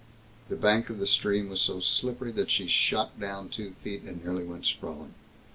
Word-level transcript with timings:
The 0.49 0.55
bank 0.55 0.89
of 0.89 0.97
the 0.97 1.05
stream 1.05 1.47
was 1.47 1.61
so 1.61 1.79
slippery 1.79 2.31
that 2.31 2.49
she 2.49 2.65
shot 2.65 3.19
down 3.19 3.49
two 3.49 3.73
feet, 3.83 4.01
and 4.01 4.23
nearly 4.23 4.43
went 4.43 4.65
sprawling. 4.65 5.13